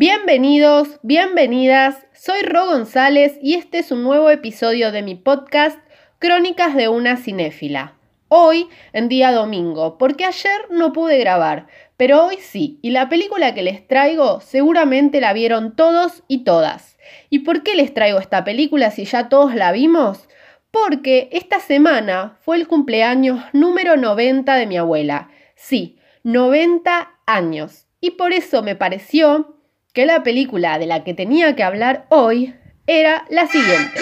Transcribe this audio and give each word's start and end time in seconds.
Bienvenidos, 0.00 0.98
bienvenidas, 1.02 2.06
soy 2.14 2.40
Ro 2.40 2.64
González 2.64 3.36
y 3.42 3.56
este 3.56 3.80
es 3.80 3.92
un 3.92 4.02
nuevo 4.02 4.30
episodio 4.30 4.92
de 4.92 5.02
mi 5.02 5.14
podcast 5.14 5.78
Crónicas 6.18 6.74
de 6.74 6.88
una 6.88 7.18
cinéfila. 7.18 7.98
Hoy 8.28 8.70
en 8.94 9.10
día 9.10 9.30
domingo, 9.30 9.98
porque 9.98 10.24
ayer 10.24 10.68
no 10.70 10.94
pude 10.94 11.18
grabar, 11.18 11.66
pero 11.98 12.24
hoy 12.24 12.38
sí, 12.38 12.78
y 12.80 12.92
la 12.92 13.10
película 13.10 13.52
que 13.52 13.60
les 13.60 13.86
traigo 13.86 14.40
seguramente 14.40 15.20
la 15.20 15.34
vieron 15.34 15.76
todos 15.76 16.22
y 16.28 16.44
todas. 16.44 16.96
¿Y 17.28 17.40
por 17.40 17.62
qué 17.62 17.74
les 17.74 17.92
traigo 17.92 18.20
esta 18.20 18.42
película 18.42 18.90
si 18.90 19.04
ya 19.04 19.28
todos 19.28 19.54
la 19.54 19.70
vimos? 19.70 20.30
Porque 20.70 21.28
esta 21.30 21.60
semana 21.60 22.38
fue 22.40 22.56
el 22.56 22.66
cumpleaños 22.66 23.44
número 23.52 23.98
90 23.98 24.54
de 24.54 24.66
mi 24.66 24.78
abuela. 24.78 25.28
Sí, 25.56 25.98
90 26.22 27.10
años. 27.26 27.86
Y 28.00 28.12
por 28.12 28.32
eso 28.32 28.62
me 28.62 28.76
pareció 28.76 29.59
que 29.92 30.06
la 30.06 30.22
película 30.22 30.78
de 30.78 30.86
la 30.86 31.02
que 31.02 31.14
tenía 31.14 31.56
que 31.56 31.64
hablar 31.64 32.06
hoy 32.10 32.54
era 32.86 33.24
la 33.28 33.48
siguiente. 33.48 34.00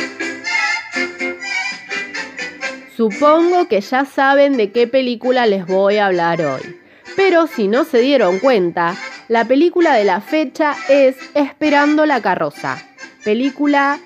Supongo 2.96 3.68
que 3.68 3.80
ya 3.80 4.04
saben 4.04 4.56
de 4.56 4.72
qué 4.72 4.86
película 4.86 5.46
les 5.46 5.66
voy 5.66 5.96
a 5.98 6.06
hablar 6.06 6.40
hoy. 6.42 6.76
Pero 7.16 7.46
si 7.46 7.68
no 7.68 7.84
se 7.84 8.00
dieron 8.00 8.38
cuenta, 8.38 8.96
la 9.28 9.46
película 9.46 9.94
de 9.94 10.04
la 10.04 10.20
fecha 10.20 10.74
es 10.88 11.16
Esperando 11.34 12.04
la 12.06 12.20
carroza, 12.20 12.76
película 13.24 13.98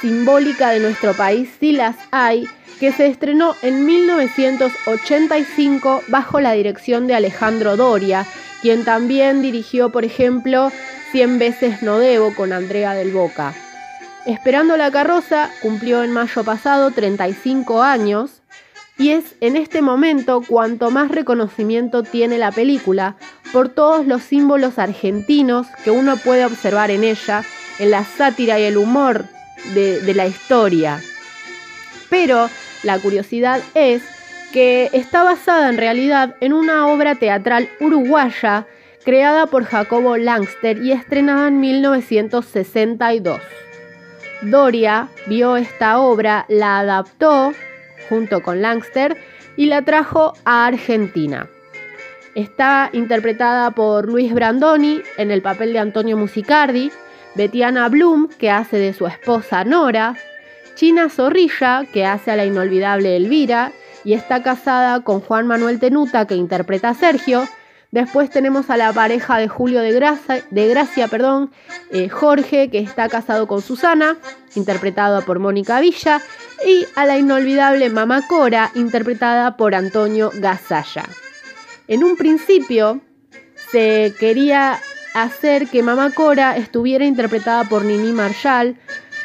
simbólica 0.00 0.70
de 0.70 0.80
nuestro 0.80 1.12
país 1.14 1.50
si 1.60 1.72
las 1.72 1.96
hay, 2.10 2.46
que 2.80 2.90
se 2.92 3.06
estrenó 3.06 3.54
en 3.62 3.86
1985 3.86 6.02
bajo 6.08 6.40
la 6.40 6.52
dirección 6.52 7.06
de 7.06 7.14
Alejandro 7.14 7.76
Doria, 7.76 8.26
quien 8.62 8.84
también 8.84 9.42
dirigió, 9.42 9.90
por 9.90 10.04
ejemplo, 10.04 10.70
Cien 11.10 11.38
veces 11.38 11.82
no 11.82 11.98
debo 11.98 12.34
con 12.34 12.52
Andrea 12.52 12.92
del 12.92 13.12
Boca. 13.12 13.54
Esperando 14.26 14.76
la 14.76 14.90
carroza 14.90 15.50
cumplió 15.62 16.02
en 16.02 16.12
mayo 16.12 16.44
pasado 16.44 16.90
35 16.90 17.82
años 17.82 18.42
y 18.98 19.12
es 19.12 19.24
en 19.40 19.56
este 19.56 19.80
momento 19.80 20.42
cuanto 20.46 20.90
más 20.90 21.10
reconocimiento 21.10 22.02
tiene 22.02 22.36
la 22.36 22.52
película 22.52 23.16
por 23.52 23.70
todos 23.70 24.06
los 24.06 24.22
símbolos 24.22 24.78
argentinos 24.78 25.66
que 25.82 25.90
uno 25.90 26.18
puede 26.18 26.44
observar 26.44 26.90
en 26.90 27.04
ella, 27.04 27.42
en 27.78 27.90
la 27.90 28.04
sátira 28.04 28.60
y 28.60 28.64
el 28.64 28.76
humor 28.76 29.24
de, 29.72 30.02
de 30.02 30.12
la 30.12 30.26
historia. 30.26 31.00
Pero 32.10 32.50
la 32.82 32.98
curiosidad 32.98 33.62
es 33.72 34.02
que 34.52 34.90
está 34.92 35.22
basada 35.24 35.68
en 35.68 35.76
realidad 35.76 36.36
en 36.40 36.52
una 36.52 36.88
obra 36.88 37.14
teatral 37.14 37.68
uruguaya 37.80 38.66
creada 39.04 39.46
por 39.46 39.64
Jacobo 39.64 40.16
Langster 40.16 40.78
y 40.78 40.92
estrenada 40.92 41.48
en 41.48 41.60
1962. 41.60 43.40
Doria 44.42 45.08
vio 45.26 45.56
esta 45.56 45.98
obra, 45.98 46.46
la 46.48 46.78
adaptó 46.78 47.52
junto 48.08 48.42
con 48.42 48.62
Langster 48.62 49.16
y 49.56 49.66
la 49.66 49.82
trajo 49.82 50.34
a 50.44 50.66
Argentina. 50.66 51.48
Está 52.34 52.90
interpretada 52.92 53.72
por 53.72 54.06
Luis 54.06 54.32
Brandoni 54.32 55.00
en 55.16 55.30
el 55.30 55.42
papel 55.42 55.72
de 55.72 55.80
Antonio 55.80 56.16
Musicardi, 56.16 56.92
Betiana 57.34 57.88
Blum, 57.88 58.28
que 58.38 58.50
hace 58.50 58.78
de 58.78 58.92
su 58.92 59.06
esposa 59.06 59.64
Nora, 59.64 60.14
China 60.74 61.08
Zorrilla, 61.08 61.84
que 61.92 62.04
hace 62.06 62.30
a 62.30 62.36
la 62.36 62.44
inolvidable 62.44 63.16
Elvira, 63.16 63.72
y 64.08 64.14
está 64.14 64.42
casada 64.42 65.02
con 65.02 65.20
Juan 65.20 65.46
Manuel 65.46 65.78
Tenuta, 65.78 66.26
que 66.26 66.34
interpreta 66.34 66.88
a 66.88 66.94
Sergio, 66.94 67.46
Después 67.90 68.28
tenemos 68.28 68.68
a 68.68 68.76
la 68.76 68.92
pareja 68.92 69.38
de 69.38 69.48
Julio 69.48 69.80
de 69.80 69.92
Gracia, 69.92 70.44
de 70.50 70.68
Gracia 70.68 71.08
perdón, 71.08 71.50
eh, 71.90 72.10
Jorge, 72.10 72.68
que 72.68 72.80
está 72.80 73.08
casado 73.08 73.46
con 73.46 73.62
Susana, 73.62 74.18
interpretada 74.54 75.22
por 75.22 75.38
Mónica 75.38 75.80
Villa, 75.80 76.20
y 76.66 76.86
a 76.96 77.06
la 77.06 77.18
inolvidable 77.18 77.88
Mamá 77.88 78.26
Cora, 78.28 78.70
interpretada 78.74 79.56
por 79.56 79.74
Antonio 79.74 80.30
Gasalla. 80.34 81.04
En 81.86 82.04
un 82.04 82.16
principio 82.18 83.00
se 83.70 84.12
quería 84.20 84.78
hacer 85.14 85.68
que 85.68 85.82
Mamá 85.82 86.10
Cora 86.10 86.58
estuviera 86.58 87.06
interpretada 87.06 87.64
por 87.64 87.86
Nini 87.86 88.12
Marshall, 88.12 88.76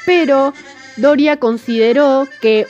pero 0.06 0.54
Doria 0.96 1.38
consideró 1.38 2.30
que 2.40 2.66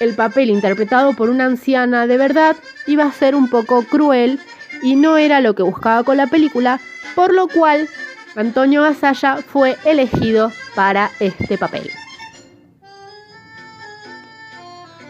el 0.00 0.14
papel 0.14 0.50
interpretado 0.50 1.14
por 1.14 1.30
una 1.30 1.44
anciana 1.44 2.06
de 2.06 2.16
verdad 2.16 2.56
iba 2.86 3.04
a 3.04 3.12
ser 3.12 3.34
un 3.34 3.48
poco 3.48 3.82
cruel 3.82 4.40
y 4.82 4.96
no 4.96 5.16
era 5.16 5.40
lo 5.40 5.54
que 5.54 5.62
buscaba 5.62 6.02
con 6.04 6.16
la 6.16 6.26
película, 6.26 6.80
por 7.14 7.32
lo 7.32 7.48
cual 7.48 7.88
Antonio 8.34 8.82
Gasalla 8.82 9.38
fue 9.38 9.76
elegido 9.84 10.52
para 10.74 11.10
este 11.20 11.56
papel. 11.56 11.90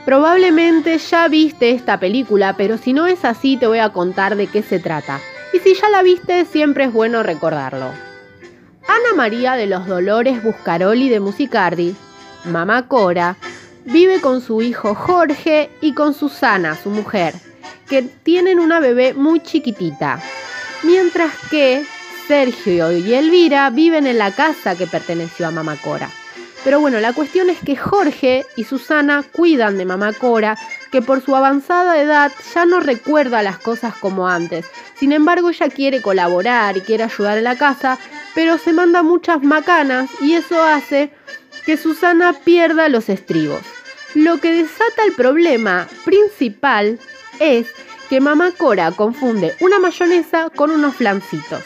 Probablemente 0.04 0.98
ya 0.98 1.26
viste 1.26 1.70
esta 1.72 1.98
película, 1.98 2.54
pero 2.56 2.78
si 2.78 2.92
no 2.92 3.08
es 3.08 3.24
así 3.24 3.56
te 3.56 3.66
voy 3.66 3.80
a 3.80 3.92
contar 3.92 4.36
de 4.36 4.46
qué 4.46 4.62
se 4.62 4.78
trata. 4.78 5.18
Y 5.52 5.58
si 5.58 5.74
ya 5.74 5.88
la 5.88 6.02
viste, 6.02 6.44
siempre 6.44 6.84
es 6.84 6.92
bueno 6.92 7.24
recordarlo. 7.24 7.90
Ana 8.86 9.16
María 9.16 9.54
de 9.54 9.66
los 9.66 9.86
Dolores 9.88 10.44
Buscaroli 10.44 11.08
de 11.08 11.18
Musicardi, 11.18 11.96
mamá 12.44 12.86
Cora, 12.86 13.36
vive 13.86 14.20
con 14.20 14.40
su 14.40 14.62
hijo 14.62 14.94
Jorge 14.94 15.70
y 15.80 15.94
con 15.94 16.12
Susana, 16.14 16.76
su 16.76 16.90
mujer, 16.90 17.34
que 17.88 18.02
tienen 18.02 18.60
una 18.60 18.80
bebé 18.80 19.14
muy 19.14 19.40
chiquitita, 19.40 20.20
mientras 20.82 21.32
que 21.50 21.84
Sergio 22.26 22.92
y 22.92 23.14
Elvira 23.14 23.70
viven 23.70 24.06
en 24.06 24.18
la 24.18 24.32
casa 24.32 24.76
que 24.76 24.86
perteneció 24.86 25.46
a 25.46 25.52
Mamá 25.52 25.76
Cora. 25.76 26.10
Pero 26.64 26.80
bueno, 26.80 26.98
la 26.98 27.12
cuestión 27.12 27.48
es 27.48 27.60
que 27.60 27.76
Jorge 27.76 28.44
y 28.56 28.64
Susana 28.64 29.22
cuidan 29.30 29.78
de 29.78 29.84
Mamá 29.84 30.12
Cora, 30.12 30.58
que 30.90 31.00
por 31.00 31.24
su 31.24 31.36
avanzada 31.36 32.02
edad 32.02 32.32
ya 32.52 32.66
no 32.66 32.80
recuerda 32.80 33.44
las 33.44 33.58
cosas 33.58 33.94
como 33.94 34.26
antes. 34.26 34.66
Sin 34.98 35.12
embargo, 35.12 35.50
ella 35.50 35.68
quiere 35.68 36.02
colaborar 36.02 36.76
y 36.76 36.80
quiere 36.80 37.04
ayudar 37.04 37.38
en 37.38 37.44
la 37.44 37.56
casa, 37.56 37.98
pero 38.34 38.58
se 38.58 38.72
manda 38.72 39.04
muchas 39.04 39.44
macanas 39.44 40.10
y 40.20 40.32
eso 40.32 40.60
hace 40.60 41.12
que 41.64 41.76
Susana 41.76 42.32
pierda 42.32 42.88
los 42.88 43.08
estribos. 43.08 43.75
Lo 44.16 44.38
que 44.38 44.50
desata 44.50 45.04
el 45.04 45.12
problema 45.12 45.86
principal 46.06 46.98
es 47.38 47.66
que 48.08 48.18
mamá 48.18 48.50
Cora 48.56 48.90
confunde 48.92 49.54
una 49.60 49.78
mayonesa 49.78 50.48
con 50.48 50.70
unos 50.70 50.96
flancitos. 50.96 51.62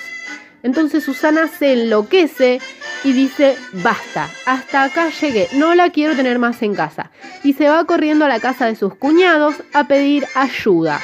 Entonces 0.64 1.04
Susana 1.04 1.46
se 1.46 1.74
enloquece 1.74 2.60
y 3.04 3.12
dice, 3.12 3.56
basta, 3.84 4.28
hasta 4.46 4.82
acá 4.82 5.10
llegué, 5.10 5.46
no 5.52 5.76
la 5.76 5.90
quiero 5.90 6.16
tener 6.16 6.40
más 6.40 6.60
en 6.62 6.74
casa. 6.74 7.12
Y 7.44 7.52
se 7.52 7.68
va 7.68 7.84
corriendo 7.84 8.24
a 8.24 8.28
la 8.28 8.40
casa 8.40 8.66
de 8.66 8.74
sus 8.74 8.96
cuñados 8.96 9.54
a 9.72 9.86
pedir 9.86 10.26
ayuda. 10.34 11.00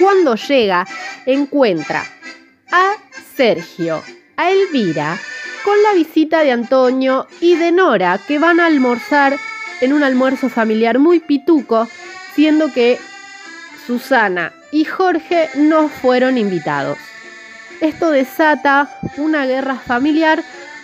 Cuando 0.00 0.34
llega, 0.34 0.84
encuentra 1.26 2.02
a 2.72 2.94
Sergio, 3.36 4.02
a 4.36 4.50
Elvira, 4.50 5.16
con 5.62 5.80
la 5.84 5.92
visita 5.92 6.40
de 6.40 6.50
Antonio 6.50 7.28
y 7.40 7.54
de 7.54 7.70
Nora, 7.70 8.18
que 8.26 8.40
van 8.40 8.58
a 8.58 8.66
almorzar 8.66 9.38
en 9.80 9.92
un 9.92 10.02
almuerzo 10.02 10.48
familiar 10.48 10.98
muy 10.98 11.20
pituco, 11.20 11.88
siendo 12.34 12.72
que 12.72 12.98
Susana 13.86 14.52
y 14.72 14.84
Jorge 14.84 15.48
no 15.54 15.88
fueron 15.88 16.38
invitados. 16.38 16.98
Esto 17.80 18.10
desata 18.10 18.90
una 19.16 19.46
guerra 19.46 19.76
familiar 19.76 20.42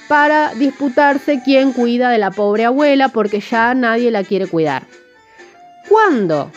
para 0.08 0.54
disputarse 0.54 1.41
quién 1.42 1.72
cuida 1.72 2.10
de 2.10 2.19
la 2.19 2.31
pobre 2.31 2.64
abuela 2.64 3.08
porque 3.08 3.41
ya 3.41 3.75
nadie 3.75 4.10
la 4.10 4.25
quiere 4.25 4.47
cuidar. 4.47 4.84
Cuando 5.88 6.52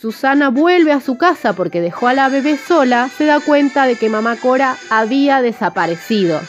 Susana 0.00 0.48
vuelve 0.50 0.92
a 0.92 1.00
su 1.00 1.16
casa 1.16 1.52
porque 1.52 1.80
dejó 1.80 2.08
a 2.08 2.14
la 2.14 2.28
bebé 2.28 2.56
sola, 2.56 3.08
se 3.16 3.26
da 3.26 3.38
cuenta 3.40 3.86
de 3.86 3.96
que 3.96 4.08
mamá 4.08 4.36
Cora 4.36 4.76
había 4.88 5.42
desaparecido. 5.42 6.40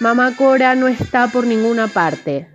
Mamá 0.00 0.34
Cora 0.36 0.74
no 0.74 0.88
está 0.88 1.28
por 1.28 1.46
ninguna 1.46 1.88
parte. 1.88 2.48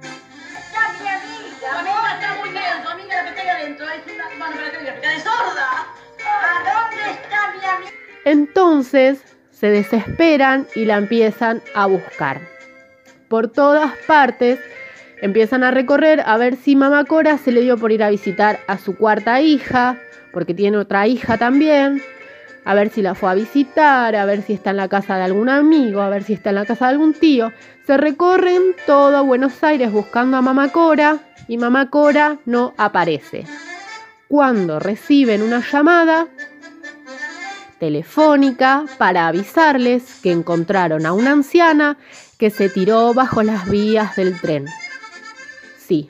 Entonces 8.26 9.22
se 9.52 9.68
desesperan 9.68 10.68
y 10.76 10.86
la 10.86 10.98
empiezan 10.98 11.62
a 11.76 11.86
buscar. 11.86 12.42
Por 13.28 13.48
todas 13.48 13.92
partes 14.08 14.60
empiezan 15.22 15.64
a 15.64 15.72
recorrer 15.72 16.22
a 16.26 16.38
ver 16.38 16.56
si 16.56 16.76
Mamá 16.76 17.06
Cora 17.06 17.38
se 17.38 17.52
le 17.52 17.62
dio 17.62 17.78
por 17.78 17.92
ir 17.92 18.04
a 18.04 18.10
visitar 18.10 18.60
a 18.68 18.78
su 18.78 18.98
cuarta 18.98 19.42
hija, 19.42 19.98
porque 20.34 20.54
tiene 20.54 20.78
otra 20.78 21.08
hija 21.08 21.38
también, 21.38 22.02
a 22.66 22.74
ver 22.74 22.90
si 22.90 23.02
la 23.02 23.16
fue 23.16 23.32
a 23.32 23.36
visitar, 23.36 24.16
a 24.16 24.26
ver 24.26 24.42
si 24.42 24.54
está 24.54 24.72
en 24.72 24.78
la 24.78 24.88
casa 24.88 25.18
de 25.18 25.24
algún 25.24 25.50
amigo, 25.50 26.02
a 26.02 26.10
ver 26.10 26.24
si 26.24 26.34
está 26.34 26.50
en 26.50 26.56
la 26.56 26.66
casa 26.66 26.86
de 26.86 26.92
algún 26.92 27.14
tío. 27.14 27.52
Se 27.86 27.98
recorren 27.98 28.76
todo 28.86 29.26
Buenos 29.26 29.64
Aires 29.64 29.92
buscando 29.92 30.38
a 30.38 30.42
Mamá 30.42 30.72
Cora 30.72 31.20
y 31.48 31.58
Mamá 31.58 31.90
Cora 31.90 32.38
no 32.46 32.74
aparece. 32.78 33.46
Cuando 34.32 34.80
reciben 34.80 35.42
una 35.42 35.60
llamada, 35.60 36.26
telefónica 37.80 38.86
para 38.98 39.28
avisarles 39.28 40.22
que 40.24 40.32
encontraron 40.32 41.06
a 41.06 41.12
una 41.12 41.32
anciana 41.32 41.98
que 42.38 42.50
se 42.50 42.70
tiró 42.70 43.14
bajo 43.14 43.44
las 43.44 43.70
vías 43.70 44.16
del 44.16 44.40
tren. 44.40 44.68
Sí, 45.78 46.08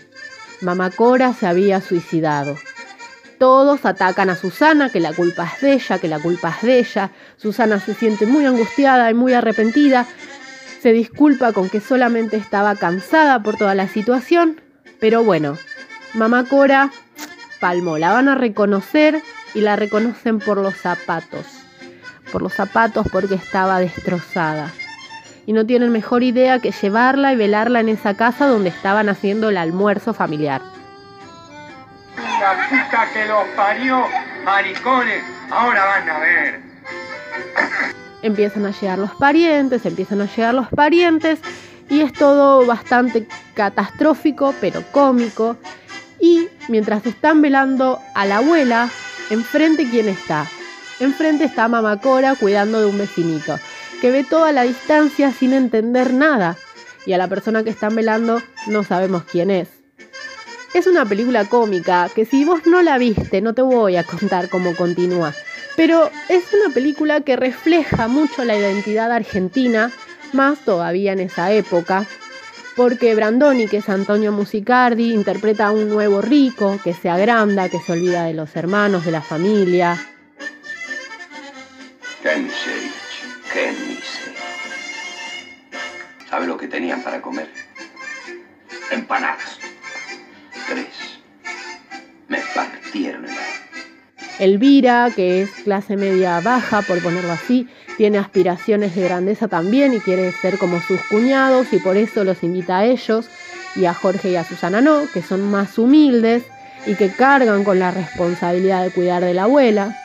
Mamá 0.61 0.91
Cora 0.91 1.33
se 1.33 1.47
había 1.47 1.81
suicidado. 1.81 2.57
Todos 3.39 3.87
atacan 3.87 4.29
a 4.29 4.35
Susana, 4.35 4.91
que 4.91 4.99
la 4.99 5.13
culpa 5.13 5.51
es 5.55 5.61
de 5.61 5.73
ella, 5.73 5.97
que 5.97 6.07
la 6.07 6.19
culpa 6.19 6.49
es 6.49 6.61
de 6.61 6.77
ella. 6.77 7.11
Susana 7.37 7.79
se 7.79 7.95
siente 7.95 8.27
muy 8.27 8.45
angustiada 8.45 9.09
y 9.09 9.15
muy 9.15 9.33
arrepentida. 9.33 10.05
Se 10.79 10.93
disculpa 10.93 11.53
con 11.53 11.71
que 11.71 11.81
solamente 11.81 12.37
estaba 12.37 12.75
cansada 12.75 13.41
por 13.41 13.57
toda 13.57 13.73
la 13.73 13.87
situación. 13.87 14.61
Pero 14.99 15.23
bueno, 15.23 15.57
Mamá 16.13 16.43
Cora 16.43 16.91
palmó, 17.61 17.97
la 17.97 18.11
van 18.11 18.27
a 18.27 18.35
reconocer 18.35 19.21
y 19.53 19.61
la 19.61 19.77
reconocen 19.77 20.39
por 20.39 20.57
los 20.57 20.75
zapatos. 20.75 21.45
Por 22.31 22.41
los 22.41 22.53
zapatos 22.53 23.07
porque 23.09 23.35
estaba 23.35 23.79
destrozada. 23.79 24.71
Y 25.45 25.53
no 25.53 25.65
tienen 25.65 25.91
mejor 25.91 26.23
idea 26.23 26.59
que 26.59 26.71
llevarla 26.71 27.31
y 27.31 27.35
velarla 27.37 27.79
en 27.79 27.89
esa 27.89 28.15
casa 28.15 28.47
donde 28.47 28.69
estaban 28.69 29.07
haciendo 29.07 29.49
el 29.49 29.57
almuerzo 29.57 30.13
familiar. 30.13 30.61
La 32.17 32.67
puta 32.69 33.07
que 33.13 33.25
los 33.25 33.47
parió, 33.55 34.03
maricones, 34.43 35.23
ahora 35.49 35.85
van 35.85 36.09
a 36.09 36.19
ver. 36.19 36.61
Empiezan 38.23 38.65
a 38.65 38.71
llegar 38.71 38.99
los 38.99 39.11
parientes, 39.11 39.85
empiezan 39.85 40.21
a 40.21 40.25
llegar 40.25 40.53
los 40.53 40.67
parientes 40.69 41.39
y 41.89 42.01
es 42.01 42.13
todo 42.13 42.65
bastante 42.65 43.27
catastrófico 43.53 44.53
pero 44.61 44.83
cómico. 44.91 45.57
Y 46.19 46.49
mientras 46.67 47.05
están 47.05 47.41
velando 47.41 47.99
a 48.15 48.25
la 48.25 48.37
abuela, 48.37 48.89
enfrente 49.29 49.89
quién 49.89 50.07
está. 50.07 50.47
Enfrente 50.99 51.45
está 51.45 51.67
Mamá 51.67 51.99
Cora 51.99 52.35
cuidando 52.35 52.79
de 52.79 52.85
un 52.85 52.97
vecinito, 52.97 53.59
que 54.01 54.11
ve 54.11 54.23
toda 54.23 54.51
la 54.51 54.63
distancia 54.63 55.31
sin 55.31 55.53
entender 55.53 56.13
nada. 56.13 56.57
Y 57.05 57.13
a 57.13 57.17
la 57.17 57.27
persona 57.27 57.63
que 57.63 57.71
están 57.71 57.95
velando 57.95 58.41
no 58.67 58.83
sabemos 58.83 59.23
quién 59.23 59.49
es. 59.49 59.69
Es 60.73 60.87
una 60.87 61.05
película 61.05 61.45
cómica 61.45 62.07
que 62.13 62.25
si 62.25 62.45
vos 62.45 62.65
no 62.65 62.81
la 62.81 62.97
viste 62.97 63.41
no 63.41 63.53
te 63.53 63.61
voy 63.61 63.97
a 63.97 64.03
contar 64.03 64.47
cómo 64.47 64.75
continúa. 64.75 65.33
Pero 65.75 66.09
es 66.29 66.43
una 66.53 66.73
película 66.73 67.21
que 67.21 67.35
refleja 67.35 68.07
mucho 68.07 68.45
la 68.45 68.55
identidad 68.55 69.11
argentina, 69.11 69.91
más 70.33 70.59
todavía 70.59 71.13
en 71.13 71.19
esa 71.19 71.51
época, 71.51 72.05
porque 72.81 73.13
Brandoni, 73.13 73.67
que 73.67 73.77
es 73.77 73.89
Antonio 73.89 74.31
Musicardi, 74.31 75.13
interpreta 75.13 75.67
a 75.67 75.71
un 75.71 75.87
nuevo 75.87 76.19
rico 76.19 76.79
que 76.83 76.95
se 76.95 77.11
agranda, 77.11 77.69
que 77.69 77.77
se 77.79 77.91
olvida 77.91 78.23
de 78.23 78.33
los 78.33 78.55
hermanos, 78.55 79.05
de 79.05 79.11
la 79.11 79.21
familia. 79.21 79.95
Qué 82.23 82.37
miseria, 82.37 82.91
qué 83.53 83.71
miseria. 83.87 84.39
¿Sabe 86.27 86.47
lo 86.47 86.57
que 86.57 86.67
tenían 86.67 87.03
para 87.03 87.21
comer? 87.21 87.51
Empanadas. 88.89 89.59
Tres. 90.67 91.19
Me 92.29 92.39
partieron 92.55 93.25
el. 93.25 93.35
Elvira, 94.39 95.11
que 95.15 95.43
es 95.43 95.51
clase 95.63 95.97
media 95.97 96.39
baja, 96.39 96.81
por 96.81 96.99
ponerlo 97.03 97.31
así, 97.31 97.69
tiene 97.97 98.17
aspiraciones 98.17 98.95
de 98.95 99.03
grandeza 99.03 99.47
también 99.47 99.93
y 99.93 99.99
quiere 99.99 100.31
ser 100.31 100.57
como 100.57 100.81
sus 100.81 100.99
cuñados 101.09 101.71
y 101.73 101.77
por 101.77 101.97
eso 101.97 102.23
los 102.23 102.43
invita 102.43 102.79
a 102.79 102.85
ellos 102.85 103.27
y 103.75 103.85
a 103.85 103.93
Jorge 103.93 104.31
y 104.31 104.35
a 104.35 104.43
Susana 104.43 104.81
no, 104.81 105.03
que 105.13 105.21
son 105.21 105.41
más 105.41 105.77
humildes 105.77 106.43
y 106.85 106.95
que 106.95 107.09
cargan 107.09 107.63
con 107.63 107.79
la 107.79 107.91
responsabilidad 107.91 108.83
de 108.83 108.91
cuidar 108.91 109.23
de 109.23 109.33
la 109.33 109.43
abuela. 109.43 109.97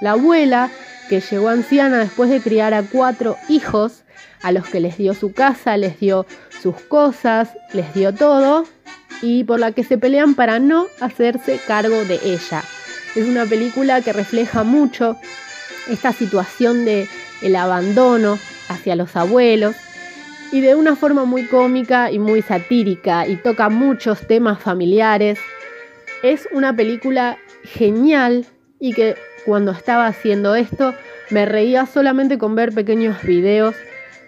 La 0.00 0.12
abuela, 0.12 0.70
que 1.08 1.20
llegó 1.20 1.48
anciana 1.48 1.98
después 1.98 2.30
de 2.30 2.40
criar 2.40 2.74
a 2.74 2.82
cuatro 2.82 3.36
hijos, 3.48 4.02
a 4.42 4.50
los 4.50 4.66
que 4.66 4.80
les 4.80 4.96
dio 4.98 5.14
su 5.14 5.32
casa, 5.32 5.76
les 5.76 6.00
dio 6.00 6.26
sus 6.62 6.74
cosas, 6.74 7.50
les 7.72 7.92
dio 7.94 8.12
todo, 8.12 8.64
y 9.20 9.44
por 9.44 9.60
la 9.60 9.72
que 9.72 9.84
se 9.84 9.98
pelean 9.98 10.34
para 10.34 10.58
no 10.58 10.86
hacerse 11.00 11.60
cargo 11.66 12.04
de 12.04 12.18
ella. 12.24 12.62
Es 13.14 13.26
una 13.26 13.44
película 13.44 14.00
que 14.00 14.12
refleja 14.12 14.64
mucho 14.64 15.16
esta 15.88 16.12
situación 16.12 16.84
de 16.84 17.08
el 17.42 17.56
abandono 17.56 18.38
hacia 18.68 18.96
los 18.96 19.14
abuelos 19.16 19.76
y 20.52 20.60
de 20.60 20.74
una 20.74 20.96
forma 20.96 21.24
muy 21.24 21.46
cómica 21.46 22.10
y 22.10 22.18
muy 22.18 22.42
satírica 22.42 23.26
y 23.26 23.36
toca 23.36 23.68
muchos 23.68 24.26
temas 24.26 24.60
familiares. 24.60 25.38
Es 26.22 26.48
una 26.52 26.76
película 26.76 27.38
genial 27.64 28.46
y 28.78 28.92
que 28.92 29.16
cuando 29.44 29.72
estaba 29.72 30.06
haciendo 30.06 30.54
esto 30.54 30.94
me 31.30 31.46
reía 31.46 31.86
solamente 31.86 32.38
con 32.38 32.54
ver 32.54 32.72
pequeños 32.72 33.22
videos 33.22 33.74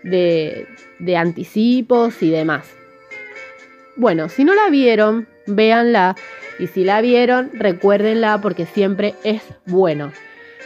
de, 0.02 0.66
de 0.98 1.16
anticipos 1.16 2.22
y 2.22 2.30
demás. 2.30 2.66
Bueno, 3.96 4.28
si 4.28 4.44
no 4.44 4.54
la 4.54 4.70
vieron, 4.70 5.28
véanla 5.46 6.16
y 6.58 6.66
si 6.68 6.84
la 6.84 7.00
vieron, 7.00 7.50
recuérdenla 7.52 8.40
porque 8.40 8.66
siempre 8.66 9.14
es 9.22 9.42
bueno. 9.66 10.12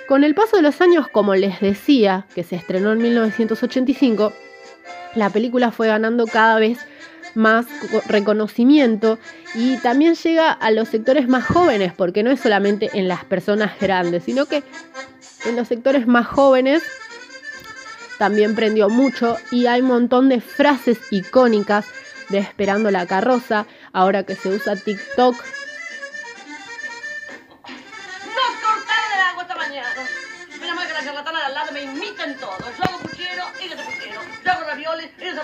Con 0.09 0.25
el 0.25 0.35
paso 0.35 0.57
de 0.57 0.63
los 0.63 0.81
años, 0.81 1.07
como 1.09 1.35
les 1.35 1.61
decía, 1.61 2.25
que 2.35 2.43
se 2.43 2.57
estrenó 2.57 2.93
en 2.93 2.99
1985, 2.99 4.33
la 5.15 5.29
película 5.29 5.71
fue 5.71 5.89
ganando 5.89 6.27
cada 6.27 6.59
vez 6.59 6.79
más 7.35 7.67
reconocimiento 8.07 9.19
y 9.55 9.77
también 9.77 10.15
llega 10.15 10.51
a 10.51 10.71
los 10.71 10.89
sectores 10.89 11.29
más 11.29 11.45
jóvenes, 11.45 11.93
porque 11.93 12.23
no 12.23 12.31
es 12.31 12.41
solamente 12.41 12.89
en 12.95 13.07
las 13.07 13.27
personas 13.27 13.79
grandes, 13.79 14.25
sino 14.25 14.47
que 14.47 14.63
en 15.45 15.57
los 15.57 15.69
sectores 15.69 16.07
más 16.07 16.27
jóvenes 16.27 16.83
también 18.17 18.55
prendió 18.55 18.89
mucho 18.89 19.37
y 19.51 19.67
hay 19.67 19.83
un 19.83 19.89
montón 19.89 20.31
de 20.31 20.41
frases 20.41 20.99
icónicas 21.11 21.85
de 22.31 22.39
Esperando 22.39 22.91
la 22.91 23.07
carroza, 23.07 23.67
ahora 23.93 24.23
que 24.23 24.37
se 24.37 24.49
usa 24.49 24.75
TikTok 24.75 25.37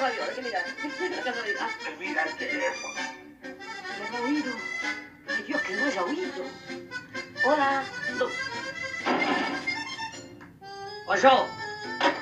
ravioles, 0.05 0.39
ellos 0.39 0.55
hacen 0.55 0.75
ravioles. 0.75 0.75
¿Qué 0.83 1.03
mira? 1.03 1.17
La 1.17 1.23
casualidad. 1.33 1.69
Mira 1.99 2.23
el 2.25 2.37
teléfono. 2.37 2.95
¿No 4.11 4.17
ha 4.17 4.21
oído? 4.23 4.53
Ay, 5.29 5.43
Dios, 5.47 5.63
que 5.63 5.77
no 5.77 5.85
haya 5.85 6.05
oído. 6.05 6.45
Hola. 7.47 7.83
No. 8.19 8.27
O 11.07 11.17
yo. 11.17 11.47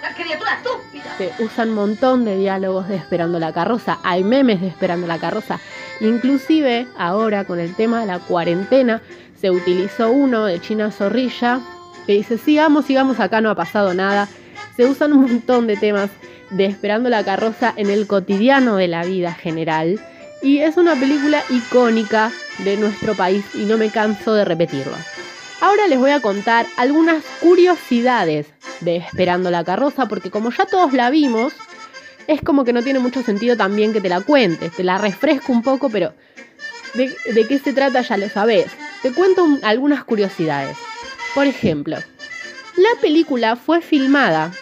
La 0.02 0.14
criatura 0.14 0.54
estúpida. 0.54 1.16
Se 1.18 1.32
usan 1.42 1.70
un 1.70 1.74
montón 1.74 2.24
de 2.24 2.36
diálogos 2.36 2.88
de 2.88 2.96
Esperando 2.96 3.38
la 3.38 3.52
carroza. 3.52 3.98
Hay 4.02 4.22
memes 4.24 4.60
de 4.60 4.68
Esperando 4.68 5.06
la 5.06 5.18
carroza. 5.18 5.58
Inclusive 6.00 6.86
ahora 6.96 7.44
con 7.44 7.58
el 7.58 7.74
tema 7.74 8.00
de 8.00 8.06
la 8.06 8.18
cuarentena 8.18 9.02
se 9.40 9.50
utilizó 9.50 10.10
uno 10.10 10.46
de 10.46 10.60
China 10.60 10.90
Zorrilla 10.90 11.60
que 12.06 12.14
dice, 12.14 12.38
sigamos, 12.38 12.86
sigamos, 12.86 13.20
acá 13.20 13.40
no 13.40 13.50
ha 13.50 13.54
pasado 13.54 13.94
nada. 13.94 14.28
Se 14.76 14.84
usan 14.86 15.12
un 15.12 15.22
montón 15.22 15.66
de 15.66 15.76
temas 15.76 16.10
de 16.52 16.66
Esperando 16.66 17.08
la 17.08 17.24
carroza 17.24 17.72
en 17.76 17.90
el 17.90 18.06
cotidiano 18.06 18.76
de 18.76 18.88
la 18.88 19.04
vida 19.04 19.32
general. 19.34 20.00
Y 20.42 20.58
es 20.58 20.76
una 20.76 20.94
película 20.96 21.42
icónica 21.50 22.30
de 22.58 22.76
nuestro 22.76 23.14
país 23.14 23.44
y 23.54 23.64
no 23.64 23.78
me 23.78 23.90
canso 23.90 24.34
de 24.34 24.44
repetirlo. 24.44 24.96
Ahora 25.60 25.86
les 25.86 25.98
voy 25.98 26.10
a 26.10 26.20
contar 26.20 26.66
algunas 26.76 27.22
curiosidades 27.40 28.46
de 28.80 28.96
Esperando 28.96 29.50
la 29.50 29.62
carroza, 29.64 30.06
porque 30.08 30.30
como 30.30 30.50
ya 30.50 30.66
todos 30.66 30.92
la 30.92 31.08
vimos, 31.10 31.52
es 32.26 32.40
como 32.42 32.64
que 32.64 32.72
no 32.72 32.82
tiene 32.82 32.98
mucho 32.98 33.22
sentido 33.22 33.56
también 33.56 33.92
que 33.92 34.00
te 34.00 34.08
la 34.08 34.20
cuentes. 34.20 34.72
Te 34.72 34.82
la 34.82 34.98
refresco 34.98 35.52
un 35.52 35.62
poco, 35.62 35.88
pero 35.88 36.12
de, 36.94 37.14
qué 37.48 37.58
se 37.60 37.72
trata 37.72 38.02
ya 38.02 38.16
lo 38.16 38.28
sabés. 38.28 38.66
Te 39.02 39.12
cuento 39.12 39.44
un- 39.44 39.60
algunas 39.62 40.02
curiosidades. 40.04 40.76
Por 41.34 41.46
ejemplo, 41.46 41.96
la 42.76 43.00
película 43.00 43.54
fue 43.56 43.80
filmada 43.80 44.52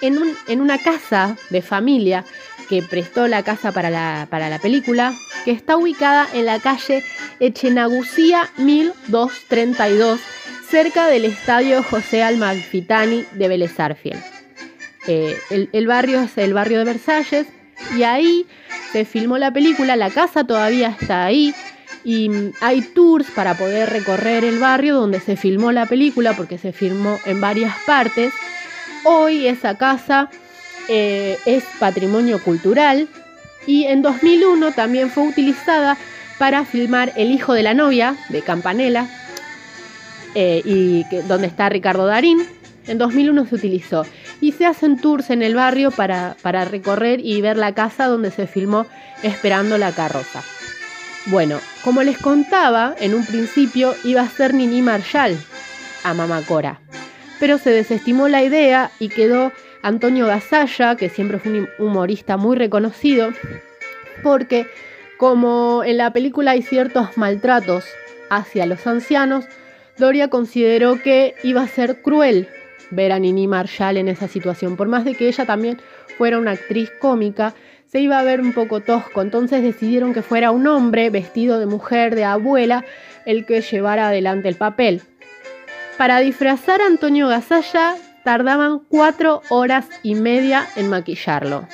en, 0.00 0.18
un- 0.18 0.36
en 0.48 0.60
una 0.60 0.78
casa 0.78 1.36
de 1.50 1.62
familia 1.62 2.24
que 2.68 2.82
prestó 2.82 3.26
la 3.26 3.42
casa 3.42 3.72
para 3.72 3.90
la, 3.90 4.28
para 4.30 4.48
la 4.48 4.58
película, 4.60 5.12
que 5.44 5.50
está 5.50 5.76
ubicada 5.76 6.28
en 6.34 6.46
la 6.46 6.60
calle 6.60 7.02
Echenagucía 7.40 8.48
1232, 8.58 10.20
cerca 10.68 11.06
del 11.06 11.24
estadio 11.24 11.82
José 11.82 12.22
Almalfitani 12.22 13.24
de 13.32 13.48
Vélez. 13.48 13.72
Eh, 15.08 15.36
el, 15.50 15.68
el 15.72 15.86
barrio 15.86 16.20
es 16.22 16.36
el 16.38 16.54
barrio 16.54 16.78
de 16.78 16.84
Versalles 16.84 17.46
y 17.96 18.02
ahí 18.02 18.46
se 18.92 19.04
filmó 19.04 19.38
la 19.38 19.52
película, 19.52 19.96
la 19.96 20.10
casa 20.10 20.44
todavía 20.44 20.94
está 21.00 21.24
ahí 21.24 21.54
y 22.04 22.30
hay 22.60 22.82
tours 22.82 23.26
para 23.34 23.54
poder 23.54 23.90
recorrer 23.90 24.44
el 24.44 24.58
barrio 24.58 24.94
donde 24.96 25.20
se 25.20 25.36
filmó 25.36 25.72
la 25.72 25.86
película 25.86 26.34
porque 26.34 26.58
se 26.58 26.72
filmó 26.72 27.18
en 27.24 27.40
varias 27.40 27.74
partes. 27.86 28.32
Hoy 29.04 29.46
esa 29.46 29.76
casa 29.76 30.28
eh, 30.88 31.38
es 31.46 31.64
patrimonio 31.78 32.42
cultural 32.42 33.08
y 33.66 33.84
en 33.84 34.02
2001 34.02 34.72
también 34.72 35.10
fue 35.10 35.24
utilizada 35.24 35.96
para 36.38 36.64
filmar 36.64 37.12
El 37.16 37.30
hijo 37.30 37.52
de 37.52 37.62
la 37.62 37.74
novia 37.74 38.16
de 38.28 38.42
Campanella 38.42 39.06
eh, 40.34 40.62
y 40.64 41.04
donde 41.28 41.46
está 41.46 41.68
Ricardo 41.68 42.06
Darín. 42.06 42.46
En 42.86 42.98
2001 42.98 43.46
se 43.46 43.54
utilizó. 43.54 44.06
Y 44.40 44.52
se 44.52 44.64
hacen 44.64 44.98
tours 44.98 45.28
en 45.28 45.42
el 45.42 45.54
barrio 45.54 45.90
para, 45.90 46.34
para 46.40 46.64
recorrer 46.64 47.20
y 47.20 47.40
ver 47.42 47.58
la 47.58 47.74
casa 47.74 48.06
donde 48.06 48.30
se 48.30 48.46
filmó 48.46 48.86
Esperando 49.22 49.76
la 49.76 49.92
carroza. 49.92 50.42
Bueno, 51.26 51.60
como 51.84 52.02
les 52.02 52.16
contaba, 52.16 52.94
en 52.98 53.14
un 53.14 53.26
principio 53.26 53.94
iba 54.02 54.22
a 54.22 54.28
ser 54.30 54.54
Nini 54.54 54.80
Marshall 54.80 55.36
a 56.04 56.14
Mamacora, 56.14 56.80
pero 57.40 57.58
se 57.58 57.70
desestimó 57.70 58.28
la 58.28 58.44
idea 58.44 58.92
y 59.00 59.08
quedó 59.08 59.50
Antonio 59.82 60.26
Gasalla, 60.26 60.94
que 60.94 61.08
siempre 61.08 61.38
fue 61.38 61.52
un 61.52 61.68
humorista 61.78 62.36
muy 62.36 62.56
reconocido, 62.56 63.30
porque 64.22 64.66
como 65.16 65.82
en 65.84 65.96
la 65.96 66.12
película 66.12 66.52
hay 66.52 66.62
ciertos 66.62 67.16
maltratos 67.16 67.84
hacia 68.28 68.66
los 68.66 68.86
ancianos, 68.86 69.46
Doria 69.96 70.28
consideró 70.28 71.00
que 71.02 71.34
iba 71.42 71.62
a 71.62 71.68
ser 71.68 72.02
cruel 72.02 72.48
ver 72.90 73.12
a 73.12 73.18
Nini 73.18 73.46
Marshall 73.46 73.96
en 73.96 74.08
esa 74.08 74.28
situación, 74.28 74.76
por 74.76 74.88
más 74.88 75.04
de 75.04 75.14
que 75.14 75.28
ella 75.28 75.46
también 75.46 75.78
fuera 76.18 76.38
una 76.38 76.52
actriz 76.52 76.90
cómica, 77.00 77.54
se 77.86 78.00
iba 78.00 78.18
a 78.18 78.22
ver 78.22 78.40
un 78.40 78.52
poco 78.52 78.80
tosco, 78.80 79.22
entonces 79.22 79.62
decidieron 79.62 80.12
que 80.12 80.22
fuera 80.22 80.50
un 80.50 80.66
hombre 80.66 81.10
vestido 81.10 81.58
de 81.58 81.66
mujer, 81.66 82.14
de 82.14 82.24
abuela, 82.24 82.84
el 83.26 83.46
que 83.46 83.62
llevara 83.62 84.08
adelante 84.08 84.48
el 84.48 84.54
papel. 84.54 85.02
Para 86.00 86.20
disfrazar 86.20 86.80
a 86.80 86.86
Antonio 86.86 87.28
Gasalla 87.28 87.94
tardaban 88.24 88.78
cuatro 88.88 89.42
horas 89.50 89.84
y 90.02 90.14
media 90.14 90.66
en 90.74 90.88
maquillarlo. 90.88 91.68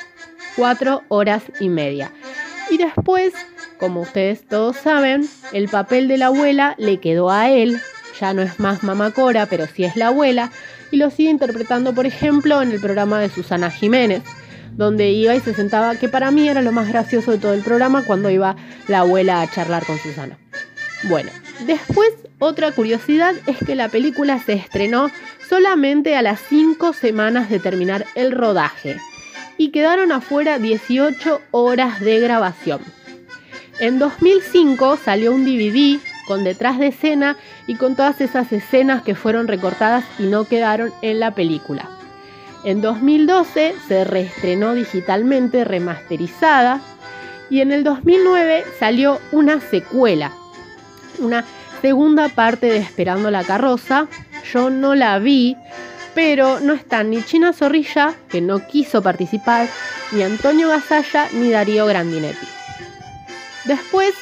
Cuatro 0.56 1.04
horas 1.06 1.45
y 1.61 1.68
media. 1.68 2.11
Y 2.68 2.76
después, 2.76 3.35
como 3.78 4.00
ustedes 4.00 4.45
todos 4.45 4.78
saben, 4.78 5.28
el 5.52 5.68
papel 5.68 6.09
de 6.09 6.18
la 6.18 6.26
abuela 6.26 6.75
le 6.76 6.99
quedó 6.99 7.30
a 7.30 7.50
él. 7.50 7.80
Ya 8.21 8.35
no 8.35 8.42
es 8.42 8.59
más 8.59 8.83
Mamá 8.83 9.12
Cora, 9.12 9.47
pero 9.47 9.68
sí 9.68 9.85
es 9.85 9.95
la 9.95 10.09
abuela. 10.09 10.50
Y 10.90 10.97
lo 10.97 11.11
sigue 11.11 11.30
interpretando, 11.30 11.95
por 11.95 12.04
ejemplo, 12.04 12.61
en 12.62 12.73
el 12.73 12.80
programa 12.80 13.21
de 13.21 13.28
Susana 13.28 13.71
Jiménez, 13.71 14.25
donde 14.73 15.09
iba 15.11 15.37
y 15.37 15.40
se 15.40 15.54
sentaba, 15.54 15.95
que 15.95 16.09
para 16.09 16.33
mí 16.33 16.49
era 16.49 16.62
lo 16.62 16.73
más 16.73 16.88
gracioso 16.88 17.30
de 17.30 17.38
todo 17.38 17.54
el 17.54 17.62
programa, 17.62 18.02
cuando 18.02 18.28
iba 18.28 18.56
la 18.88 19.00
abuela 19.02 19.40
a 19.40 19.49
charlar 19.49 19.87
con 19.87 19.99
Susana. 19.99 20.37
Bueno, 21.04 21.30
después 21.60 22.12
otra 22.38 22.72
curiosidad 22.72 23.34
es 23.46 23.58
que 23.58 23.75
la 23.75 23.88
película 23.88 24.38
se 24.38 24.54
estrenó 24.54 25.10
solamente 25.48 26.16
a 26.16 26.22
las 26.22 26.40
5 26.48 26.92
semanas 26.92 27.48
de 27.48 27.58
terminar 27.58 28.04
el 28.14 28.32
rodaje 28.32 28.98
y 29.56 29.70
quedaron 29.70 30.12
afuera 30.12 30.58
18 30.58 31.40
horas 31.50 32.00
de 32.00 32.20
grabación. 32.20 32.80
En 33.78 33.98
2005 33.98 34.98
salió 35.02 35.32
un 35.32 35.44
DVD 35.44 35.98
con 36.26 36.44
detrás 36.44 36.78
de 36.78 36.88
escena 36.88 37.36
y 37.66 37.76
con 37.76 37.94
todas 37.94 38.20
esas 38.20 38.52
escenas 38.52 39.02
que 39.02 39.14
fueron 39.14 39.48
recortadas 39.48 40.04
y 40.18 40.25
no 40.25 40.44
quedaron 40.44 40.92
en 41.02 41.20
la 41.20 41.34
película. 41.34 41.88
En 42.64 42.80
2012 42.80 43.75
se 43.86 44.04
reestrenó 44.04 44.75
digitalmente 44.75 45.64
remasterizada 45.64 46.80
y 47.48 47.60
en 47.60 47.70
el 47.70 47.84
2009 47.84 48.64
salió 48.78 49.20
una 49.30 49.60
secuela, 49.60 50.32
una 51.18 51.44
segunda 51.80 52.28
parte 52.28 52.66
de 52.66 52.78
Esperando 52.78 53.30
la 53.30 53.44
carroza. 53.44 54.08
Yo 54.52 54.70
no 54.70 54.94
la 54.94 55.18
vi, 55.18 55.56
pero 56.14 56.61
no 56.61 56.73
están 56.73 57.11
ni 57.11 57.23
China 57.23 57.52
Zorrilla, 57.52 58.14
que 58.28 58.40
no 58.40 58.66
quiso 58.66 59.02
participar, 59.02 59.68
ni 60.12 60.23
Antonio 60.23 60.68
Gasalla, 60.68 61.28
ni 61.32 61.50
Darío 61.50 61.87
Grandinetti. 61.87 62.46
Después, 63.64 64.14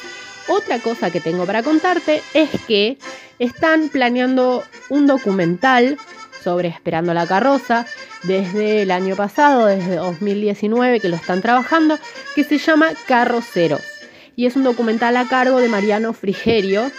otra 0.47 0.79
cosa 0.79 1.11
que 1.11 1.21
tengo 1.21 1.45
para 1.45 1.63
contarte 1.63 2.21
es 2.33 2.49
que 2.67 2.97
están 3.39 3.89
planeando 3.89 4.63
un 4.89 5.07
documental 5.07 5.97
sobre 6.43 6.67
Esperando 6.67 7.13
la 7.13 7.25
carroza 7.25 7.85
desde 8.23 8.83
el 8.83 8.91
año 8.91 9.15
pasado, 9.15 9.65
desde 9.65 9.95
2019 9.95 10.99
que 10.99 11.09
lo 11.09 11.15
están 11.15 11.41
trabajando, 11.41 11.97
que 12.35 12.43
se 12.43 12.59
llama 12.59 12.91
Carroceros. 13.07 13.94
Y 14.35 14.45
es 14.45 14.55
un 14.55 14.63
documental 14.63 15.17
a 15.17 15.27
cargo 15.27 15.59
de 15.59 15.69
Mariano 15.69 16.13
Frigerio 16.13 16.91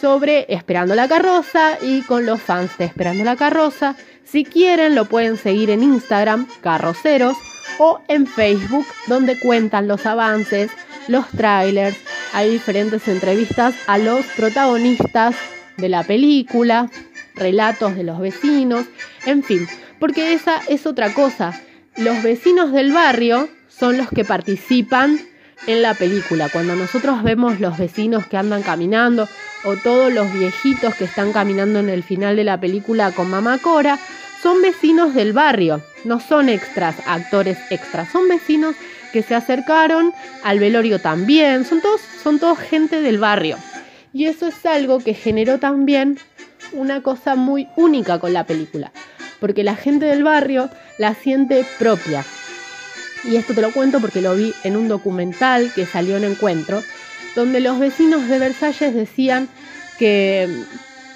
sobre 0.00 0.46
Esperando 0.48 0.94
la 0.94 1.08
carroza 1.08 1.78
y 1.82 2.02
con 2.02 2.24
los 2.24 2.40
fans 2.40 2.76
de 2.78 2.84
Esperando 2.84 3.24
la 3.24 3.36
carroza. 3.36 3.96
Si 4.24 4.44
quieren 4.44 4.94
lo 4.94 5.06
pueden 5.06 5.36
seguir 5.36 5.70
en 5.70 5.82
Instagram, 5.82 6.46
Carroceros, 6.60 7.36
o 7.78 8.00
en 8.08 8.26
Facebook, 8.26 8.86
donde 9.06 9.38
cuentan 9.38 9.88
los 9.88 10.06
avances, 10.06 10.70
los 11.06 11.28
trailers, 11.28 11.96
hay 12.32 12.50
diferentes 12.50 13.06
entrevistas 13.08 13.74
a 13.86 13.98
los 13.98 14.24
protagonistas 14.36 15.34
de 15.76 15.88
la 15.88 16.02
película, 16.02 16.90
relatos 17.34 17.94
de 17.94 18.04
los 18.04 18.18
vecinos, 18.18 18.86
en 19.26 19.42
fin, 19.42 19.66
porque 19.98 20.32
esa 20.32 20.60
es 20.68 20.86
otra 20.86 21.14
cosa. 21.14 21.58
Los 21.96 22.22
vecinos 22.22 22.72
del 22.72 22.92
barrio 22.92 23.48
son 23.68 23.96
los 23.96 24.08
que 24.08 24.24
participan 24.24 25.20
en 25.66 25.82
la 25.82 25.94
película. 25.94 26.48
Cuando 26.48 26.76
nosotros 26.76 27.22
vemos 27.22 27.60
los 27.60 27.78
vecinos 27.78 28.26
que 28.26 28.36
andan 28.36 28.62
caminando 28.62 29.28
o 29.64 29.76
todos 29.76 30.12
los 30.12 30.32
viejitos 30.32 30.94
que 30.94 31.04
están 31.04 31.32
caminando 31.32 31.80
en 31.80 31.88
el 31.88 32.02
final 32.02 32.36
de 32.36 32.44
la 32.44 32.60
película 32.60 33.12
con 33.12 33.30
Mamá 33.30 33.58
Cora, 33.58 33.98
son 34.42 34.62
vecinos 34.62 35.14
del 35.14 35.32
barrio, 35.32 35.82
no 36.04 36.20
son 36.20 36.48
extras, 36.48 36.96
actores 37.06 37.58
extras, 37.70 38.10
son 38.10 38.28
vecinos 38.28 38.76
que 39.12 39.22
se 39.22 39.34
acercaron 39.34 40.12
al 40.44 40.60
velorio 40.60 41.00
también, 41.00 41.64
son 41.64 41.80
todos, 41.80 42.00
son 42.22 42.38
todos 42.38 42.58
gente 42.58 43.00
del 43.00 43.18
barrio. 43.18 43.56
Y 44.12 44.26
eso 44.26 44.46
es 44.46 44.64
algo 44.64 45.00
que 45.00 45.14
generó 45.14 45.58
también 45.58 46.18
una 46.72 47.02
cosa 47.02 47.34
muy 47.34 47.68
única 47.76 48.18
con 48.18 48.32
la 48.32 48.44
película, 48.44 48.92
porque 49.40 49.64
la 49.64 49.76
gente 49.76 50.06
del 50.06 50.24
barrio 50.24 50.70
la 50.98 51.14
siente 51.14 51.64
propia. 51.78 52.24
Y 53.24 53.36
esto 53.36 53.54
te 53.54 53.62
lo 53.62 53.72
cuento 53.72 54.00
porque 54.00 54.20
lo 54.22 54.34
vi 54.34 54.52
en 54.64 54.76
un 54.76 54.88
documental 54.88 55.72
que 55.74 55.86
salió 55.86 56.16
en 56.16 56.24
Encuentro, 56.24 56.82
donde 57.34 57.60
los 57.60 57.78
vecinos 57.78 58.28
de 58.28 58.38
Versalles 58.38 58.94
decían 58.94 59.48
que, 59.98 60.48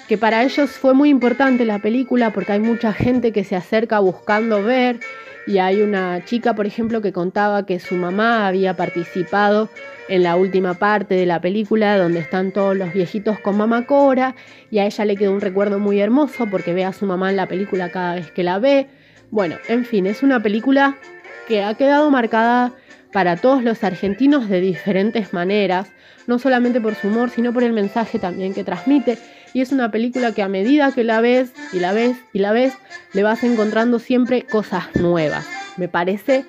que 0.07 0.17
para 0.17 0.43
ellos 0.43 0.71
fue 0.71 0.93
muy 0.93 1.09
importante 1.09 1.65
la 1.65 1.79
película 1.79 2.31
porque 2.31 2.53
hay 2.53 2.59
mucha 2.59 2.93
gente 2.93 3.31
que 3.31 3.43
se 3.43 3.55
acerca 3.55 3.99
buscando 3.99 4.63
ver 4.63 4.99
y 5.45 5.57
hay 5.57 5.81
una 5.81 6.23
chica, 6.23 6.55
por 6.55 6.65
ejemplo, 6.65 7.01
que 7.01 7.11
contaba 7.11 7.65
que 7.65 7.79
su 7.79 7.95
mamá 7.95 8.47
había 8.47 8.75
participado 8.75 9.69
en 10.07 10.23
la 10.23 10.35
última 10.35 10.73
parte 10.75 11.15
de 11.15 11.25
la 11.25 11.41
película 11.41 11.97
donde 11.97 12.19
están 12.19 12.51
todos 12.51 12.75
los 12.75 12.93
viejitos 12.93 13.39
con 13.39 13.57
mamá 13.57 13.85
Cora 13.85 14.35
y 14.69 14.79
a 14.79 14.85
ella 14.85 15.05
le 15.05 15.15
quedó 15.15 15.31
un 15.31 15.41
recuerdo 15.41 15.79
muy 15.79 15.99
hermoso 15.99 16.47
porque 16.49 16.73
ve 16.73 16.85
a 16.85 16.93
su 16.93 17.05
mamá 17.05 17.29
en 17.29 17.37
la 17.37 17.47
película 17.47 17.89
cada 17.89 18.15
vez 18.15 18.31
que 18.31 18.43
la 18.43 18.59
ve. 18.59 18.87
Bueno, 19.31 19.57
en 19.67 19.85
fin, 19.85 20.05
es 20.05 20.23
una 20.23 20.41
película 20.41 20.97
que 21.47 21.63
ha 21.63 21.73
quedado 21.75 22.09
marcada 22.09 22.73
para 23.11 23.37
todos 23.37 23.63
los 23.63 23.83
argentinos 23.83 24.49
de 24.49 24.59
diferentes 24.59 25.33
maneras, 25.33 25.89
no 26.27 26.39
solamente 26.39 26.81
por 26.81 26.95
su 26.95 27.07
humor, 27.07 27.29
sino 27.29 27.53
por 27.53 27.63
el 27.63 27.73
mensaje 27.73 28.19
también 28.19 28.53
que 28.53 28.63
transmite. 28.63 29.17
Y 29.53 29.61
es 29.61 29.71
una 29.71 29.91
película 29.91 30.33
que 30.33 30.41
a 30.41 30.47
medida 30.47 30.91
que 30.91 31.03
la 31.03 31.21
ves 31.21 31.51
y 31.71 31.79
la 31.79 31.93
ves 31.93 32.17
y 32.33 32.39
la 32.39 32.51
ves, 32.51 32.73
le 33.13 33.23
vas 33.23 33.43
encontrando 33.43 33.99
siempre 33.99 34.43
cosas 34.43 34.95
nuevas. 34.95 35.45
Me 35.77 35.87
parece 35.87 36.45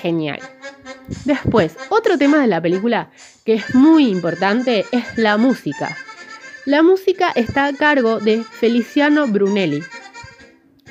genial. 0.00 0.40
Después, 1.24 1.76
otro 1.90 2.16
tema 2.16 2.40
de 2.40 2.46
la 2.46 2.60
película 2.60 3.10
que 3.44 3.54
es 3.54 3.74
muy 3.74 4.08
importante 4.08 4.86
es 4.92 5.04
la 5.16 5.36
música. 5.36 5.96
La 6.64 6.82
música 6.82 7.32
está 7.34 7.66
a 7.66 7.72
cargo 7.72 8.20
de 8.20 8.42
Feliciano 8.42 9.26
Brunelli, 9.26 9.82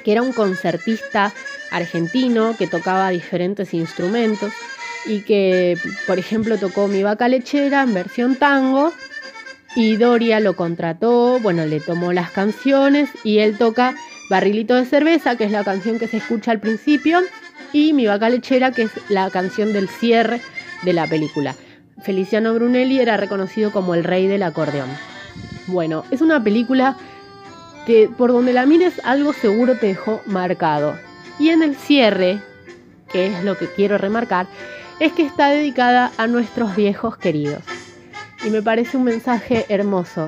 que 0.03 0.11
era 0.11 0.21
un 0.21 0.33
concertista 0.33 1.33
argentino 1.71 2.55
que 2.57 2.67
tocaba 2.67 3.09
diferentes 3.09 3.73
instrumentos 3.73 4.53
y 5.05 5.21
que, 5.21 5.77
por 6.05 6.19
ejemplo, 6.19 6.57
tocó 6.57 6.87
Mi 6.87 7.03
vaca 7.03 7.27
lechera 7.27 7.83
en 7.83 7.93
versión 7.93 8.35
tango 8.35 8.91
y 9.75 9.95
Doria 9.95 10.39
lo 10.39 10.55
contrató, 10.55 11.39
bueno, 11.39 11.65
le 11.65 11.79
tomó 11.79 12.13
las 12.13 12.31
canciones 12.31 13.09
y 13.23 13.39
él 13.39 13.57
toca 13.57 13.95
Barrilito 14.29 14.75
de 14.75 14.85
cerveza, 14.85 15.37
que 15.37 15.45
es 15.45 15.51
la 15.51 15.63
canción 15.63 15.99
que 15.99 16.07
se 16.07 16.17
escucha 16.17 16.51
al 16.51 16.59
principio, 16.59 17.21
y 17.71 17.93
Mi 17.93 18.07
vaca 18.07 18.29
lechera, 18.29 18.71
que 18.71 18.83
es 18.83 18.91
la 19.09 19.29
canción 19.29 19.73
del 19.73 19.87
cierre 19.87 20.41
de 20.83 20.93
la 20.93 21.07
película. 21.07 21.55
Feliciano 22.01 22.53
Brunelli 22.53 22.99
era 22.99 23.17
reconocido 23.17 23.71
como 23.71 23.95
el 23.95 24.03
rey 24.03 24.27
del 24.27 24.43
acordeón. 24.43 24.89
Bueno, 25.67 26.03
es 26.11 26.21
una 26.21 26.43
película 26.43 26.97
que 27.85 28.09
por 28.17 28.31
donde 28.31 28.53
la 28.53 28.65
mires 28.65 28.99
algo 29.03 29.33
seguro 29.33 29.77
te 29.77 29.87
dejó 29.87 30.21
marcado. 30.25 30.97
Y 31.39 31.49
en 31.49 31.61
el 31.61 31.75
cierre, 31.75 32.41
que 33.11 33.27
es 33.27 33.43
lo 33.43 33.57
que 33.57 33.67
quiero 33.67 33.97
remarcar, 33.97 34.47
es 34.99 35.13
que 35.13 35.23
está 35.23 35.49
dedicada 35.49 36.11
a 36.17 36.27
nuestros 36.27 36.75
viejos 36.75 37.17
queridos. 37.17 37.63
Y 38.43 38.49
me 38.49 38.61
parece 38.61 38.97
un 38.97 39.03
mensaje 39.03 39.65
hermoso, 39.69 40.27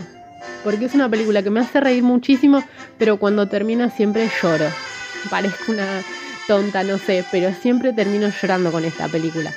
porque 0.64 0.86
es 0.86 0.94
una 0.94 1.10
película 1.10 1.42
que 1.42 1.50
me 1.50 1.60
hace 1.62 1.80
reír 1.80 2.04
muchísimo, 2.04 2.64
pero 2.98 3.18
cuando 3.18 3.48
termina 3.48 3.90
siempre 3.90 4.30
lloro. 4.42 4.66
Parezco 5.30 5.72
una 5.72 5.86
tonta, 6.48 6.84
no 6.84 6.98
sé, 6.98 7.26
pero 7.32 7.54
siempre 7.54 7.94
termino 7.94 8.30
llorando 8.30 8.72
con 8.72 8.86
esta 8.86 9.08
película. 9.08 9.52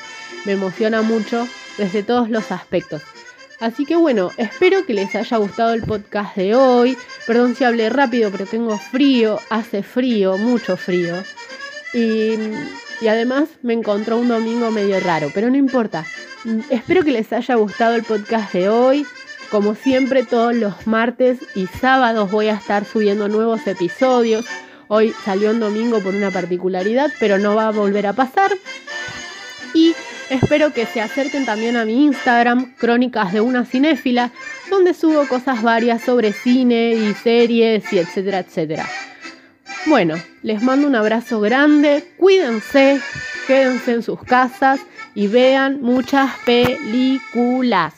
Me 0.44 0.52
emociona 0.52 1.02
mucho 1.02 1.46
desde 1.78 2.02
todos 2.02 2.28
los 2.28 2.50
aspectos. 2.50 3.02
Así 3.62 3.86
que 3.86 3.94
bueno, 3.94 4.32
espero 4.38 4.84
que 4.84 4.92
les 4.92 5.14
haya 5.14 5.36
gustado 5.36 5.72
el 5.72 5.82
podcast 5.82 6.34
de 6.34 6.56
hoy. 6.56 6.98
Perdón 7.28 7.54
si 7.54 7.62
hablé 7.62 7.90
rápido, 7.90 8.32
pero 8.32 8.44
tengo 8.44 8.76
frío, 8.76 9.38
hace 9.50 9.84
frío, 9.84 10.36
mucho 10.36 10.76
frío. 10.76 11.14
Y, 11.94 12.34
y 13.00 13.06
además 13.06 13.50
me 13.62 13.74
encontró 13.74 14.18
un 14.18 14.26
domingo 14.26 14.72
medio 14.72 14.98
raro, 14.98 15.30
pero 15.32 15.48
no 15.48 15.56
importa. 15.56 16.04
Espero 16.70 17.04
que 17.04 17.12
les 17.12 17.32
haya 17.32 17.54
gustado 17.54 17.94
el 17.94 18.02
podcast 18.02 18.52
de 18.52 18.68
hoy. 18.68 19.06
Como 19.48 19.76
siempre, 19.76 20.24
todos 20.24 20.56
los 20.56 20.88
martes 20.88 21.38
y 21.54 21.68
sábados 21.68 22.32
voy 22.32 22.48
a 22.48 22.54
estar 22.54 22.84
subiendo 22.84 23.28
nuevos 23.28 23.64
episodios. 23.68 24.44
Hoy 24.88 25.14
salió 25.24 25.52
un 25.52 25.60
domingo 25.60 26.00
por 26.00 26.16
una 26.16 26.32
particularidad, 26.32 27.12
pero 27.20 27.38
no 27.38 27.54
va 27.54 27.68
a 27.68 27.70
volver 27.70 28.08
a 28.08 28.12
pasar. 28.12 28.50
Y 29.72 29.94
espero 30.32 30.72
que 30.72 30.86
se 30.86 31.00
acerquen 31.00 31.44
también 31.44 31.76
a 31.76 31.84
mi 31.84 32.04
Instagram, 32.04 32.74
Crónicas 32.76 33.32
de 33.32 33.40
una 33.40 33.64
Cinéfila, 33.64 34.30
donde 34.70 34.94
subo 34.94 35.26
cosas 35.28 35.62
varias 35.62 36.02
sobre 36.02 36.32
cine 36.32 36.94
y 36.94 37.14
series 37.14 37.92
y 37.92 37.98
etcétera, 37.98 38.40
etcétera. 38.40 38.86
Bueno, 39.86 40.14
les 40.42 40.62
mando 40.62 40.86
un 40.86 40.94
abrazo 40.94 41.40
grande, 41.40 42.04
cuídense, 42.16 43.00
quédense 43.46 43.92
en 43.92 44.02
sus 44.02 44.22
casas 44.22 44.80
y 45.14 45.26
vean 45.26 45.82
muchas 45.82 46.30
películas. 46.44 47.94